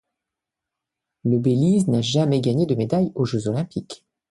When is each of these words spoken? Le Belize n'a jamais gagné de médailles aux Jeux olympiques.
Le 1.25 1.37
Belize 1.37 1.87
n'a 1.87 2.01
jamais 2.01 2.41
gagné 2.41 2.65
de 2.65 2.73
médailles 2.73 3.11
aux 3.13 3.25
Jeux 3.25 3.47
olympiques. 3.47 4.03